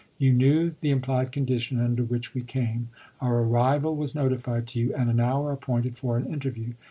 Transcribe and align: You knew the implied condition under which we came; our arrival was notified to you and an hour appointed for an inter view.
You 0.17 0.33
knew 0.33 0.73
the 0.81 0.89
implied 0.89 1.31
condition 1.31 1.79
under 1.79 2.03
which 2.03 2.33
we 2.33 2.41
came; 2.41 2.89
our 3.19 3.43
arrival 3.43 3.95
was 3.95 4.15
notified 4.15 4.65
to 4.69 4.79
you 4.79 4.95
and 4.95 5.11
an 5.11 5.19
hour 5.19 5.51
appointed 5.51 5.95
for 5.95 6.17
an 6.17 6.25
inter 6.25 6.49
view. 6.49 6.73